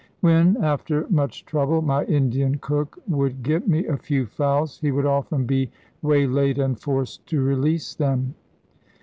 When, 0.21 0.57
after 0.63 1.05
much 1.11 1.45
trouble, 1.45 1.83
my 1.83 2.05
Indian 2.05 2.57
cook 2.57 2.97
would 3.07 3.43
get 3.43 3.67
me 3.67 3.85
a 3.85 3.97
few 3.97 4.25
fowls, 4.25 4.79
he 4.79 4.89
would 4.91 5.05
often 5.05 5.45
be 5.45 5.69
waylaid 6.01 6.57
and 6.57 6.79
forced 6.79 7.27
to 7.27 7.39
release 7.39 7.93
them. 7.93 8.33